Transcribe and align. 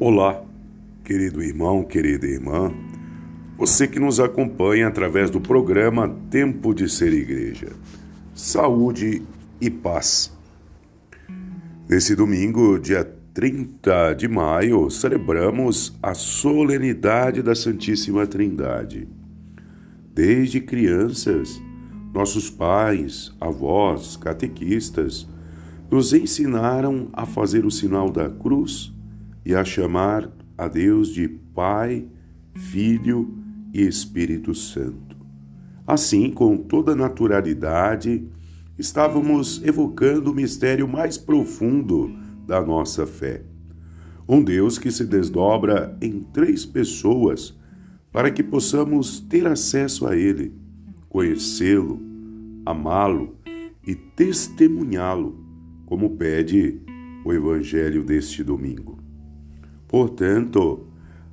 Olá, 0.00 0.42
querido 1.04 1.40
irmão, 1.40 1.84
querida 1.84 2.26
irmã, 2.26 2.74
você 3.56 3.86
que 3.86 4.00
nos 4.00 4.18
acompanha 4.18 4.88
através 4.88 5.30
do 5.30 5.40
programa 5.40 6.08
Tempo 6.28 6.74
de 6.74 6.88
Ser 6.88 7.12
Igreja. 7.12 7.68
Saúde 8.34 9.22
e 9.60 9.70
paz. 9.70 10.36
Nesse 11.88 12.16
domingo, 12.16 12.76
dia 12.76 13.04
30 13.32 14.14
de 14.14 14.26
maio, 14.26 14.90
celebramos 14.90 15.96
a 16.02 16.12
solenidade 16.12 17.40
da 17.40 17.54
Santíssima 17.54 18.26
Trindade. 18.26 19.06
Desde 20.12 20.60
crianças, 20.60 21.62
nossos 22.12 22.50
pais, 22.50 23.32
avós, 23.40 24.16
catequistas 24.16 25.28
nos 25.88 26.12
ensinaram 26.12 27.10
a 27.12 27.24
fazer 27.24 27.64
o 27.64 27.70
sinal 27.70 28.10
da 28.10 28.28
cruz 28.28 28.92
e 29.44 29.54
a 29.54 29.64
chamar 29.64 30.30
a 30.56 30.68
Deus 30.68 31.08
de 31.08 31.28
Pai, 31.28 32.06
Filho 32.54 33.36
e 33.72 33.82
Espírito 33.82 34.54
Santo. 34.54 35.16
Assim, 35.86 36.30
com 36.30 36.56
toda 36.56 36.96
naturalidade, 36.96 38.26
estávamos 38.78 39.62
evocando 39.62 40.30
o 40.30 40.34
mistério 40.34 40.88
mais 40.88 41.18
profundo 41.18 42.10
da 42.46 42.64
nossa 42.64 43.06
fé. 43.06 43.42
Um 44.26 44.42
Deus 44.42 44.78
que 44.78 44.90
se 44.90 45.04
desdobra 45.04 45.96
em 46.00 46.20
três 46.32 46.64
pessoas 46.64 47.54
para 48.10 48.30
que 48.30 48.42
possamos 48.42 49.20
ter 49.20 49.46
acesso 49.46 50.06
a 50.06 50.16
Ele, 50.16 50.54
conhecê-lo, 51.08 52.00
amá-lo 52.64 53.36
e 53.86 53.94
testemunhá-lo, 53.94 55.44
como 55.84 56.16
pede 56.16 56.80
o 57.24 57.32
Evangelho 57.32 58.02
deste 58.02 58.42
domingo. 58.42 59.03
Portanto, 59.94 60.88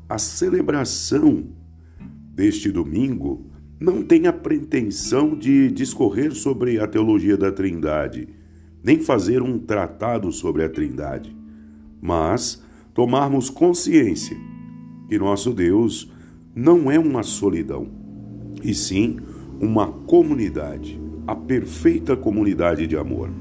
a 0.07 0.19
celebração 0.19 1.45
deste 2.31 2.71
domingo 2.71 3.47
não 3.79 4.03
tem 4.03 4.27
a 4.27 4.31
pretensão 4.33 5.35
de 5.35 5.71
discorrer 5.71 6.31
sobre 6.35 6.79
a 6.79 6.85
teologia 6.85 7.35
da 7.35 7.51
Trindade, 7.51 8.29
nem 8.83 8.99
fazer 8.99 9.41
um 9.41 9.57
tratado 9.57 10.31
sobre 10.31 10.63
a 10.63 10.69
Trindade, 10.69 11.35
mas 11.99 12.63
tomarmos 12.93 13.49
consciência 13.49 14.37
que 15.09 15.17
nosso 15.17 15.53
Deus 15.53 16.13
não 16.53 16.91
é 16.91 16.99
uma 16.99 17.23
solidão, 17.23 17.87
e 18.63 18.75
sim 18.75 19.17
uma 19.59 19.87
comunidade, 19.87 21.01
a 21.25 21.35
perfeita 21.35 22.15
comunidade 22.15 22.85
de 22.85 22.95
amor. 22.95 23.31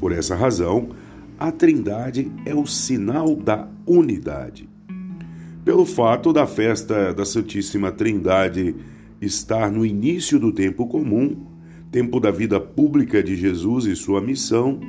Por 0.00 0.12
essa 0.12 0.34
razão, 0.34 0.92
a 1.38 1.52
Trindade 1.52 2.32
é 2.44 2.54
o 2.54 2.66
sinal 2.66 3.36
da 3.36 3.68
unidade. 3.86 4.68
Pelo 5.64 5.84
fato 5.84 6.32
da 6.32 6.46
festa 6.46 7.12
da 7.12 7.24
Santíssima 7.24 7.92
Trindade 7.92 8.74
estar 9.20 9.70
no 9.70 9.84
início 9.84 10.38
do 10.38 10.52
tempo 10.52 10.86
comum, 10.86 11.36
tempo 11.90 12.20
da 12.20 12.30
vida 12.30 12.58
pública 12.58 13.22
de 13.22 13.36
Jesus 13.36 13.84
e 13.84 13.94
sua 13.94 14.20
missão, 14.20 14.80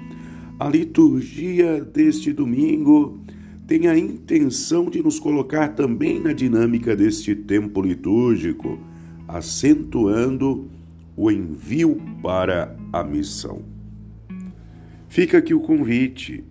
a 0.59 0.69
liturgia 0.69 1.83
deste 1.83 2.31
domingo 2.31 3.19
tem 3.67 3.87
a 3.87 3.97
intenção 3.97 4.89
de 4.89 5.03
nos 5.03 5.19
colocar 5.19 5.69
também 5.69 6.19
na 6.19 6.31
dinâmica 6.31 6.95
deste 6.95 7.35
tempo 7.35 7.81
litúrgico, 7.81 8.79
acentuando 9.27 10.69
o 11.17 11.29
envio 11.29 12.01
para 12.21 12.73
a 12.93 13.03
missão. 13.03 13.76
Fica 15.17 15.39
aqui 15.39 15.51
o 15.51 15.59
convite. 15.59 16.43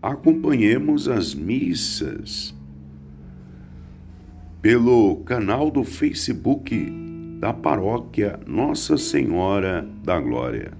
Acompanhemos 0.00 1.08
as 1.08 1.34
missas 1.34 2.54
pelo 4.62 5.16
canal 5.24 5.72
do 5.72 5.82
Facebook 5.82 6.88
da 7.40 7.52
paróquia 7.52 8.38
Nossa 8.46 8.96
Senhora 8.96 9.84
da 10.04 10.20
Glória. 10.20 10.74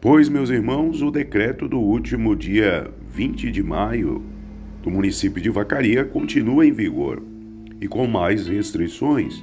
Pois, 0.00 0.28
meus 0.28 0.50
irmãos, 0.50 1.02
o 1.02 1.10
decreto 1.12 1.68
do 1.68 1.78
último 1.78 2.34
dia 2.34 2.92
20 3.08 3.52
de 3.52 3.62
maio 3.62 4.24
do 4.82 4.90
município 4.90 5.40
de 5.40 5.50
Vacaria 5.50 6.04
continua 6.04 6.66
em 6.66 6.72
vigor 6.72 7.22
e 7.80 7.86
com 7.86 8.08
mais 8.08 8.48
restrições. 8.48 9.40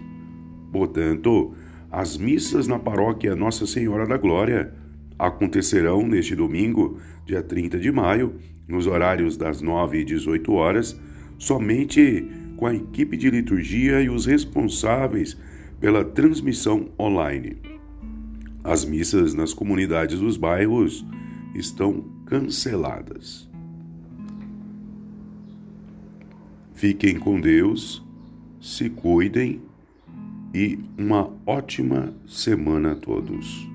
Portanto, 0.73 1.53
as 1.89 2.17
missas 2.17 2.67
na 2.67 2.77
paróquia 2.77 3.33
Nossa 3.33 3.65
Senhora 3.65 4.05
da 4.05 4.17
Glória 4.17 4.73
acontecerão 5.17 6.05
neste 6.07 6.35
domingo, 6.35 6.99
dia 7.25 7.41
30 7.41 7.79
de 7.79 7.91
maio, 7.91 8.35
nos 8.67 8.87
horários 8.87 9.37
das 9.37 9.61
9 9.61 9.99
e 9.99 10.05
18 10.05 10.51
horas, 10.53 10.99
somente 11.37 12.27
com 12.57 12.67
a 12.67 12.73
equipe 12.73 13.17
de 13.17 13.29
liturgia 13.29 14.01
e 14.01 14.09
os 14.09 14.25
responsáveis 14.25 15.37
pela 15.79 16.03
transmissão 16.03 16.89
online. 16.99 17.57
As 18.63 18.83
missas 18.83 19.33
nas 19.33 19.53
comunidades 19.53 20.19
dos 20.19 20.37
bairros 20.37 21.05
estão 21.53 22.03
canceladas. 22.25 23.47
Fiquem 26.73 27.17
com 27.17 27.39
Deus, 27.39 28.03
se 28.59 28.89
cuidem 28.89 29.61
e 30.53 30.79
uma 30.97 31.29
ótima 31.45 32.13
semana 32.25 32.93
a 32.93 32.95
todos. 32.95 33.74